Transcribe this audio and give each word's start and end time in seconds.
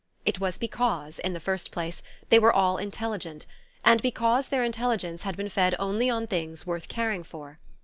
It 0.25 0.39
was 0.39 0.57
because, 0.57 1.19
in 1.19 1.33
the 1.33 1.39
first 1.39 1.69
place, 1.69 2.01
they 2.29 2.39
were 2.39 2.51
all 2.51 2.77
intelligent; 2.77 3.45
and 3.85 4.01
because 4.01 4.47
their 4.47 4.63
intelligence 4.63 5.21
had 5.21 5.37
been 5.37 5.47
fed 5.49 5.75
only 5.77 6.09
on 6.09 6.25
things 6.25 6.65
worth 6.65 6.87
caring 6.87 7.21
for. 7.21 7.59